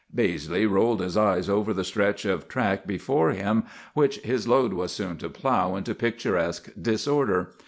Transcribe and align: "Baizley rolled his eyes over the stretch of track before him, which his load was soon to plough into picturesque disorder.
"Baizley 0.11 0.65
rolled 0.65 0.99
his 0.99 1.15
eyes 1.15 1.47
over 1.47 1.75
the 1.75 1.83
stretch 1.83 2.25
of 2.25 2.47
track 2.47 2.87
before 2.87 3.29
him, 3.33 3.65
which 3.93 4.17
his 4.21 4.47
load 4.47 4.73
was 4.73 4.91
soon 4.91 5.17
to 5.17 5.29
plough 5.29 5.75
into 5.75 5.93
picturesque 5.93 6.69
disorder. 6.81 7.53